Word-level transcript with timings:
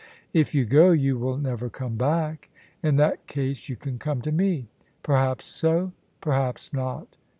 "If 0.33 0.55
you 0.55 0.65
go, 0.65 0.89
you 0.89 1.19
will 1.19 1.37
never 1.37 1.69
come 1.69 1.95
back."" 1.95 2.49
In 2.83 2.95
that 2.95 3.27
case 3.27 3.69
you 3.69 3.75
can 3.75 3.99
come 3.99 4.19
to 4.23 4.31
me."" 4.31 4.67
Perhaps 5.03 5.45
so: 5.45 5.91
perhaps 6.21 6.73
not. 6.73 7.17